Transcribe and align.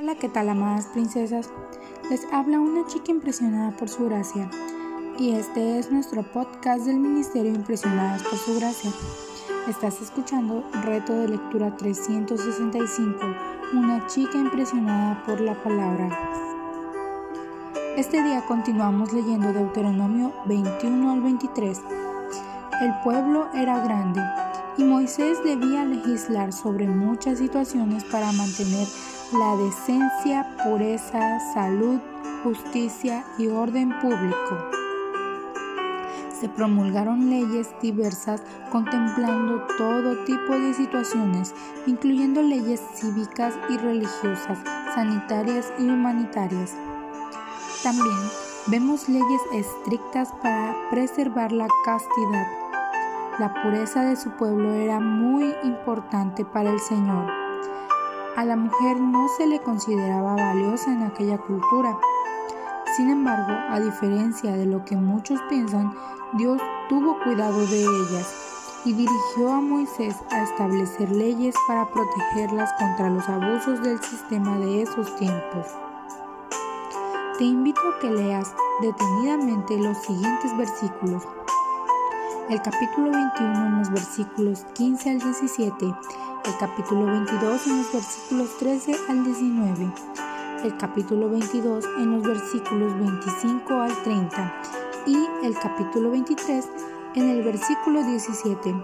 Hola, 0.00 0.14
¿qué 0.14 0.28
tal, 0.28 0.48
amadas 0.48 0.86
princesas? 0.86 1.50
Les 2.08 2.24
habla 2.32 2.60
una 2.60 2.86
chica 2.86 3.10
impresionada 3.10 3.76
por 3.76 3.88
su 3.88 4.04
gracia. 4.04 4.48
Y 5.18 5.32
este 5.32 5.80
es 5.80 5.90
nuestro 5.90 6.22
podcast 6.22 6.86
del 6.86 7.00
Ministerio 7.00 7.52
Impresionadas 7.52 8.22
por 8.22 8.38
su 8.38 8.54
gracia. 8.60 8.92
Estás 9.66 10.00
escuchando 10.00 10.62
Reto 10.84 11.14
de 11.14 11.30
Lectura 11.30 11.76
365, 11.76 13.18
una 13.72 14.06
chica 14.06 14.38
impresionada 14.38 15.20
por 15.26 15.40
la 15.40 15.60
palabra. 15.64 16.16
Este 17.96 18.22
día 18.22 18.46
continuamos 18.46 19.12
leyendo 19.12 19.52
Deuteronomio 19.52 20.32
21 20.46 21.10
al 21.10 21.22
23. 21.22 21.80
El 22.82 22.92
pueblo 23.02 23.48
era 23.52 23.82
grande 23.82 24.22
y 24.76 24.84
Moisés 24.84 25.42
debía 25.42 25.84
legislar 25.84 26.52
sobre 26.52 26.86
muchas 26.86 27.38
situaciones 27.38 28.04
para 28.04 28.30
mantener 28.30 28.86
la 29.32 29.56
decencia, 29.56 30.56
pureza, 30.64 31.38
salud, 31.52 32.00
justicia 32.42 33.24
y 33.36 33.48
orden 33.48 33.92
público. 34.00 34.56
Se 36.40 36.48
promulgaron 36.48 37.28
leyes 37.28 37.68
diversas 37.82 38.42
contemplando 38.72 39.66
todo 39.76 40.24
tipo 40.24 40.58
de 40.58 40.72
situaciones, 40.72 41.54
incluyendo 41.86 42.40
leyes 42.40 42.80
cívicas 42.94 43.54
y 43.68 43.76
religiosas, 43.76 44.58
sanitarias 44.94 45.72
y 45.78 45.82
humanitarias. 45.82 46.74
También 47.82 48.16
vemos 48.68 49.10
leyes 49.10 49.42
estrictas 49.52 50.32
para 50.42 50.74
preservar 50.90 51.52
la 51.52 51.68
castidad. 51.84 52.46
La 53.38 53.52
pureza 53.62 54.04
de 54.04 54.16
su 54.16 54.30
pueblo 54.30 54.72
era 54.72 55.00
muy 55.00 55.54
importante 55.64 56.46
para 56.46 56.70
el 56.70 56.80
Señor. 56.80 57.47
A 58.38 58.44
la 58.44 58.54
mujer 58.54 59.00
no 59.00 59.26
se 59.36 59.48
le 59.48 59.60
consideraba 59.60 60.36
valiosa 60.36 60.92
en 60.92 61.02
aquella 61.02 61.38
cultura. 61.38 61.98
Sin 62.96 63.10
embargo, 63.10 63.52
a 63.68 63.80
diferencia 63.80 64.52
de 64.52 64.64
lo 64.64 64.84
que 64.84 64.94
muchos 64.94 65.40
piensan, 65.48 65.92
Dios 66.34 66.62
tuvo 66.88 67.18
cuidado 67.24 67.66
de 67.66 67.82
ellas 67.82 68.80
y 68.84 68.92
dirigió 68.92 69.50
a 69.50 69.60
Moisés 69.60 70.14
a 70.30 70.44
establecer 70.44 71.10
leyes 71.10 71.56
para 71.66 71.88
protegerlas 71.88 72.72
contra 72.74 73.10
los 73.10 73.28
abusos 73.28 73.82
del 73.82 74.00
sistema 74.04 74.56
de 74.58 74.82
esos 74.82 75.16
tiempos. 75.16 75.66
Te 77.38 77.44
invito 77.44 77.80
a 77.80 77.98
que 77.98 78.08
leas 78.08 78.54
detenidamente 78.80 79.78
los 79.78 79.98
siguientes 79.98 80.56
versículos. 80.56 81.24
El 82.48 82.62
capítulo 82.62 83.10
21 83.10 83.66
en 83.66 83.78
los 83.80 83.90
versículos 83.90 84.64
15 84.74 85.10
al 85.10 85.18
17 85.18 85.94
el 86.44 86.56
capítulo 86.58 87.06
22 87.06 87.66
en 87.66 87.78
los 87.78 87.92
versículos 87.92 88.58
13 88.58 88.96
al 89.08 89.24
19, 89.24 89.92
el 90.64 90.76
capítulo 90.76 91.30
22 91.30 91.84
en 91.98 92.12
los 92.12 92.22
versículos 92.22 92.98
25 92.98 93.74
al 93.74 94.02
30 94.02 94.62
y 95.06 95.46
el 95.46 95.54
capítulo 95.58 96.10
23 96.10 96.68
en 97.14 97.28
el 97.28 97.42
versículo 97.42 98.02
17 98.02 98.74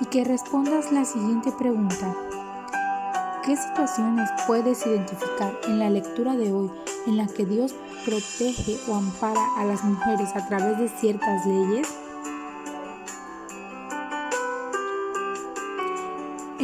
y 0.00 0.04
que 0.06 0.24
respondas 0.24 0.92
la 0.92 1.04
siguiente 1.04 1.52
pregunta. 1.52 2.14
¿Qué 3.44 3.56
situaciones 3.56 4.30
puedes 4.46 4.86
identificar 4.86 5.58
en 5.66 5.78
la 5.78 5.90
lectura 5.90 6.34
de 6.36 6.52
hoy 6.52 6.70
en 7.06 7.16
la 7.16 7.26
que 7.26 7.44
Dios 7.44 7.74
protege 8.04 8.78
o 8.88 8.94
ampara 8.94 9.44
a 9.58 9.64
las 9.64 9.84
mujeres 9.84 10.34
a 10.34 10.46
través 10.48 10.78
de 10.78 10.88
ciertas 10.88 11.44
leyes? 11.46 12.03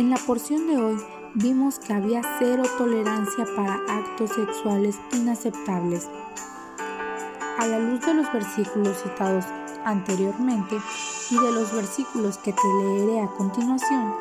En 0.00 0.08
la 0.08 0.16
porción 0.16 0.66
de 0.66 0.78
hoy 0.78 0.96
vimos 1.34 1.78
que 1.78 1.92
había 1.92 2.22
cero 2.38 2.62
tolerancia 2.78 3.44
para 3.54 3.74
actos 3.74 4.30
sexuales 4.30 4.98
inaceptables. 5.12 6.08
A 7.58 7.66
la 7.66 7.78
luz 7.78 8.00
de 8.06 8.14
los 8.14 8.32
versículos 8.32 8.96
citados 9.02 9.44
anteriormente 9.84 10.78
y 11.30 11.34
de 11.34 11.52
los 11.52 11.70
versículos 11.74 12.38
que 12.38 12.54
te 12.54 12.66
leeré 12.82 13.20
a 13.20 13.26
continuación, 13.26 14.14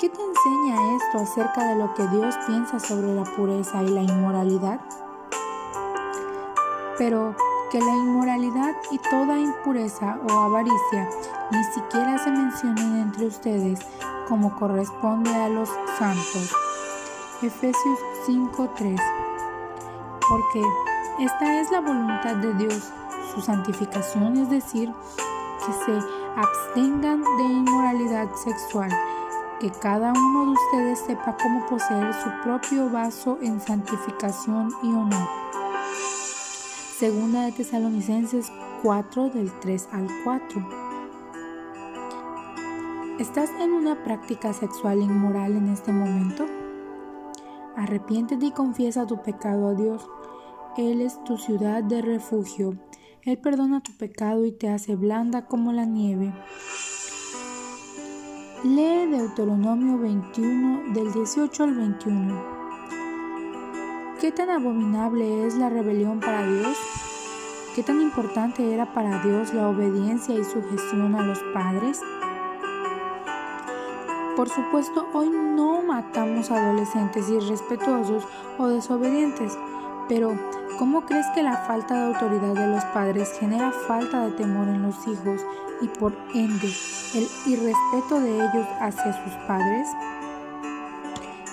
¿qué 0.00 0.08
te 0.08 0.20
enseña 0.20 0.96
esto 0.96 1.18
acerca 1.18 1.64
de 1.64 1.76
lo 1.76 1.94
que 1.94 2.08
Dios 2.08 2.34
piensa 2.48 2.80
sobre 2.80 3.14
la 3.14 3.22
pureza 3.22 3.84
y 3.84 3.88
la 3.88 4.02
inmoralidad? 4.02 4.80
Pero 6.98 7.36
que 7.70 7.78
la 7.78 7.94
inmoralidad 7.98 8.74
y 8.90 8.98
toda 8.98 9.38
impureza 9.38 10.18
o 10.28 10.32
avaricia 10.32 11.08
ni 11.52 11.62
siquiera 11.72 12.18
se 12.18 12.32
mencionen 12.32 12.96
entre 12.96 13.26
ustedes 13.26 13.78
como 14.30 14.54
corresponde 14.56 15.34
a 15.34 15.48
los 15.48 15.68
santos. 15.98 16.54
Efesios 17.42 17.98
5:3 18.26 18.98
Porque 20.28 20.62
esta 21.18 21.60
es 21.60 21.70
la 21.72 21.80
voluntad 21.80 22.36
de 22.36 22.54
Dios, 22.54 22.92
su 23.34 23.40
santificación, 23.40 24.36
es 24.36 24.48
decir, 24.48 24.94
que 25.66 25.72
se 25.84 26.06
abstengan 26.36 27.22
de 27.22 27.44
inmoralidad 27.44 28.32
sexual, 28.36 28.90
que 29.58 29.70
cada 29.70 30.12
uno 30.12 30.44
de 30.44 30.50
ustedes 30.52 31.00
sepa 31.00 31.36
cómo 31.42 31.66
poseer 31.66 32.14
su 32.14 32.30
propio 32.44 32.88
vaso 32.88 33.36
en 33.42 33.60
santificación 33.60 34.72
y 34.84 34.92
honor. 34.92 35.28
Segunda 36.96 37.42
de 37.46 37.52
Tesalonicenses 37.52 38.52
4 38.82 39.30
del 39.30 39.50
3 39.60 39.88
al 39.92 40.06
4. 40.22 40.89
¿Estás 43.20 43.50
en 43.60 43.72
una 43.72 44.02
práctica 44.02 44.54
sexual 44.54 45.02
inmoral 45.02 45.54
en 45.54 45.68
este 45.68 45.92
momento? 45.92 46.46
Arrepiéntete 47.76 48.46
y 48.46 48.50
confiesa 48.50 49.06
tu 49.06 49.20
pecado 49.20 49.68
a 49.68 49.74
Dios. 49.74 50.08
Él 50.78 51.02
es 51.02 51.22
tu 51.24 51.36
ciudad 51.36 51.82
de 51.82 52.00
refugio. 52.00 52.78
Él 53.24 53.36
perdona 53.36 53.82
tu 53.82 53.94
pecado 53.98 54.46
y 54.46 54.52
te 54.52 54.70
hace 54.70 54.96
blanda 54.96 55.44
como 55.44 55.70
la 55.70 55.84
nieve. 55.84 56.32
Lee 58.64 59.04
Deuteronomio 59.10 59.98
21 59.98 60.94
del 60.94 61.12
18 61.12 61.62
al 61.62 61.74
21. 61.74 62.42
¿Qué 64.18 64.32
tan 64.32 64.48
abominable 64.48 65.46
es 65.46 65.56
la 65.56 65.68
rebelión 65.68 66.20
para 66.20 66.46
Dios? 66.46 66.78
¿Qué 67.76 67.82
tan 67.82 68.00
importante 68.00 68.72
era 68.72 68.94
para 68.94 69.22
Dios 69.22 69.52
la 69.52 69.68
obediencia 69.68 70.34
y 70.34 70.42
sujeción 70.42 71.14
a 71.16 71.26
los 71.26 71.42
padres? 71.52 72.00
Por 74.40 74.48
supuesto, 74.48 75.06
hoy 75.12 75.28
no 75.28 75.82
matamos 75.82 76.50
adolescentes 76.50 77.28
irrespetuosos 77.28 78.26
o 78.56 78.68
desobedientes, 78.68 79.52
pero 80.08 80.34
¿cómo 80.78 81.04
crees 81.04 81.26
que 81.34 81.42
la 81.42 81.58
falta 81.58 81.94
de 81.94 82.14
autoridad 82.14 82.54
de 82.54 82.68
los 82.68 82.82
padres 82.86 83.36
genera 83.38 83.70
falta 83.70 84.24
de 84.24 84.30
temor 84.32 84.66
en 84.68 84.80
los 84.80 84.96
hijos 85.06 85.44
y 85.82 85.88
por 85.88 86.16
ende 86.32 86.72
el 87.14 87.28
irrespeto 87.44 88.18
de 88.18 88.36
ellos 88.36 88.66
hacia 88.80 89.12
sus 89.12 89.34
padres? 89.46 89.88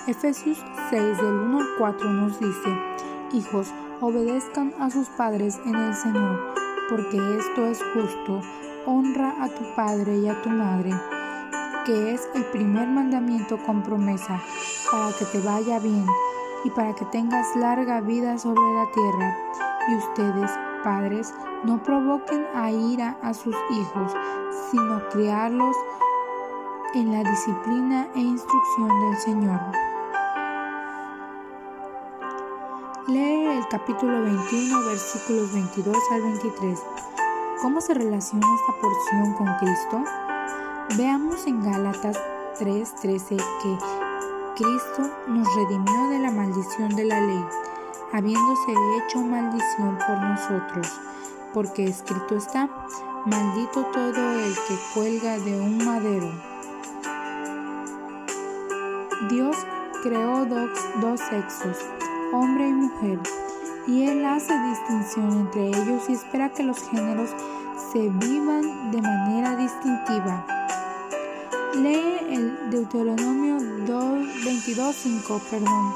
Efesios 0.06 0.64
6 0.88 1.18
del 1.18 1.34
1 1.34 1.58
al 1.58 1.66
4 1.76 2.08
nos 2.08 2.40
dice, 2.40 2.70
Hijos, 3.34 3.70
obedezcan 4.00 4.72
a 4.80 4.88
sus 4.88 5.08
padres 5.08 5.60
en 5.66 5.74
el 5.74 5.94
Señor, 5.94 6.54
porque 6.88 7.18
esto 7.36 7.66
es 7.66 7.82
justo. 7.92 8.40
Honra 8.86 9.34
a 9.42 9.48
tu 9.50 9.74
padre 9.76 10.16
y 10.16 10.28
a 10.28 10.40
tu 10.40 10.48
madre, 10.48 10.92
que 11.88 12.12
es 12.12 12.28
el 12.34 12.44
primer 12.44 12.86
mandamiento 12.86 13.56
con 13.64 13.82
promesa, 13.82 14.42
para 14.92 15.10
que 15.16 15.24
te 15.24 15.40
vaya 15.40 15.78
bien 15.78 16.04
y 16.62 16.68
para 16.68 16.94
que 16.94 17.06
tengas 17.06 17.56
larga 17.56 18.02
vida 18.02 18.36
sobre 18.36 18.60
la 18.60 18.86
tierra. 18.92 19.34
Y 19.88 19.94
ustedes, 19.96 20.50
padres, 20.84 21.32
no 21.64 21.82
provoquen 21.82 22.44
a 22.54 22.70
ira 22.70 23.16
a 23.22 23.32
sus 23.32 23.56
hijos, 23.70 24.12
sino 24.70 25.08
criarlos 25.08 25.74
en 26.92 27.10
la 27.10 27.24
disciplina 27.24 28.06
e 28.14 28.20
instrucción 28.20 28.88
del 28.88 29.16
Señor. 29.16 29.60
Lee 33.06 33.46
el 33.46 33.66
capítulo 33.68 34.24
21, 34.24 34.84
versículos 34.88 35.54
22 35.54 35.96
al 36.12 36.20
23. 36.20 36.82
¿Cómo 37.62 37.80
se 37.80 37.94
relaciona 37.94 38.46
esta 38.56 38.78
porción 38.78 39.32
con 39.32 39.46
Cristo? 39.56 40.04
Veamos 40.96 41.46
en 41.46 41.62
Gálatas 41.62 42.18
3:13 42.58 43.36
que 43.36 43.78
Cristo 44.56 45.02
nos 45.28 45.46
redimió 45.54 46.08
de 46.08 46.18
la 46.18 46.30
maldición 46.30 46.88
de 46.96 47.04
la 47.04 47.20
ley, 47.20 47.44
habiéndose 48.12 48.72
hecho 48.96 49.20
maldición 49.20 49.98
por 49.98 50.18
nosotros, 50.18 50.88
porque 51.52 51.84
escrito 51.84 52.36
está, 52.36 52.70
maldito 53.26 53.84
todo 53.92 54.32
el 54.40 54.54
que 54.54 54.78
cuelga 54.94 55.38
de 55.38 55.60
un 55.60 55.76
madero. 55.84 56.30
Dios 59.28 59.56
creó 60.02 60.46
dos, 60.46 60.70
dos 61.02 61.20
sexos, 61.20 61.76
hombre 62.32 62.66
y 62.66 62.72
mujer, 62.72 63.20
y 63.86 64.04
Él 64.06 64.24
hace 64.24 64.58
distinción 64.58 65.32
entre 65.32 65.68
ellos 65.68 66.08
y 66.08 66.14
espera 66.14 66.48
que 66.48 66.62
los 66.62 66.82
géneros 66.88 67.30
se 67.92 68.08
vivan 68.08 68.90
de 68.90 69.02
manera 69.02 69.54
distintiva. 69.54 70.46
Lee 71.74 72.18
el 72.30 72.70
Deuteronomio 72.70 73.58
22.5, 73.58 75.40
perdón. 75.50 75.94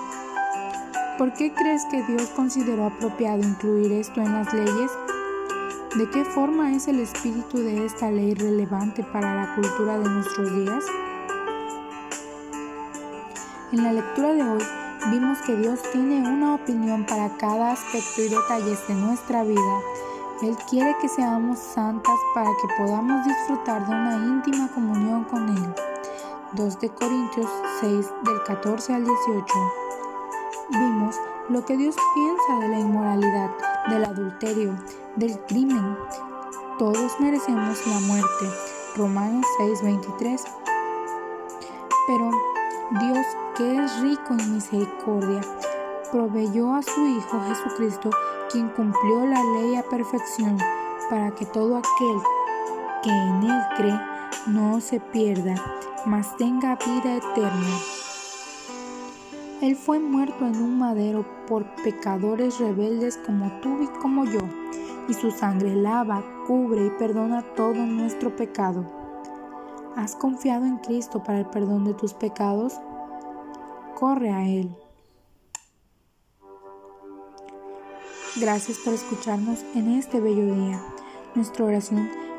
¿Por 1.17 1.33
qué 1.33 1.53
crees 1.53 1.85
que 1.91 2.03
Dios 2.03 2.29
consideró 2.37 2.87
apropiado 2.87 3.39
incluir 3.43 3.91
esto 3.93 4.21
en 4.21 4.33
las 4.33 4.53
leyes? 4.53 4.91
¿De 5.97 6.11
qué 6.11 6.25
forma 6.27 6.73
es 6.73 6.89
el 6.89 7.01
espíritu 7.01 7.59
de 7.59 7.87
esta 7.87 8.11
ley 8.11 8.35
relevante 8.35 9.03
para 9.03 9.35
la 9.35 9.55
cultura 9.55 9.99
de 9.99 10.09
nuestros 10.09 10.55
días? 10.55 10.85
En 13.73 13.83
la 13.83 13.93
lectura 13.93 14.35
de 14.35 14.43
hoy 14.43 14.63
vimos 15.11 15.39
que 15.39 15.57
Dios 15.57 15.81
tiene 15.91 16.29
una 16.29 16.55
opinión 16.55 17.07
para 17.07 17.31
cada 17.39 17.73
aspecto 17.73 18.21
y 18.21 18.29
detalles 18.29 18.87
de 18.89 18.95
nuestra 18.95 19.43
vida. 19.43 19.81
Él 20.43 20.57
quiere 20.69 20.97
que 21.01 21.09
seamos 21.09 21.61
santas 21.61 22.19
para 22.35 22.51
que 22.61 22.67
podamos 22.77 23.25
disfrutar 23.25 23.87
de 23.87 23.93
una 23.93 24.17
íntima 24.17 24.69
comunión 24.75 25.02
con 25.33 25.49
Él. 25.49 25.75
2 26.53 26.81
de 26.81 26.91
Corintios 26.91 27.51
6 27.81 28.13
del 28.25 28.43
14 28.47 28.95
al 28.95 29.05
18. 29.05 29.47
Vimos 30.69 31.17
lo 31.49 31.65
que 31.65 31.77
Dios 31.77 31.97
piensa 32.15 32.61
de 32.61 32.69
la 32.69 32.79
inmoralidad, 32.79 33.51
del 33.89 34.05
adulterio, 34.05 34.79
del 35.17 35.41
crimen. 35.47 35.97
Todos 36.79 37.19
merecemos 37.19 37.85
la 37.87 38.01
muerte. 38.01 38.51
Romanos 38.95 39.47
6:23. 39.59 40.45
Pero 42.07 42.31
Dios, 43.01 43.27
que 43.57 43.85
es 43.85 44.01
rico 44.01 44.35
en 44.39 44.55
misericordia, 44.55 45.41
proveyó 46.11 46.75
a 46.75 46.83
su 46.83 47.07
Hijo 47.07 47.41
Jesucristo, 47.49 48.11
quien 48.51 48.69
cumplió 48.69 49.25
la 49.25 49.43
ley 49.55 49.77
a 49.77 49.83
perfección, 49.83 50.59
para 51.09 51.31
que 51.31 51.47
todo 51.47 51.79
aquel 51.79 52.23
que 53.03 53.11
en 53.11 53.43
Él 53.45 53.63
cree 53.77 54.12
no 54.47 54.81
se 54.81 55.01
pierda, 55.01 55.55
mas 56.07 56.37
tenga 56.37 56.77
vida 56.77 57.17
eterna. 57.17 57.79
Él 59.61 59.77
fue 59.77 60.01
muerto 60.01 60.47
en 60.47 60.57
un 60.57 60.79
madero 60.79 61.25
por 61.47 61.65
pecadores 61.85 62.59
rebeldes 62.59 63.17
como 63.25 63.61
tú 63.61 63.83
y 63.83 63.87
como 64.01 64.25
yo, 64.25 64.41
y 65.09 65.15
su 65.15 65.31
sangre 65.31 65.77
lava, 65.77 66.25
cubre 66.47 66.87
y 66.87 66.91
perdona 66.91 67.43
todo 67.55 67.75
nuestro 67.75 68.35
pecado. 68.35 68.85
¿Has 69.95 70.17
confiado 70.17 70.65
en 70.65 70.79
Cristo 70.79 71.23
para 71.23 71.39
el 71.41 71.47
perdón 71.47 71.85
de 71.85 71.95
tus 71.95 72.15
pecados? 72.15 72.81
Corre 73.95 74.31
a 74.31 74.49
Él. 74.49 74.75
Gracias 78.41 78.79
por 78.79 78.95
escucharnos 78.95 79.63
en 79.75 79.93
este 79.93 80.19
bello 80.19 80.55
día. 80.55 80.83
Nuestra 81.35 81.67
oración 81.67 82.09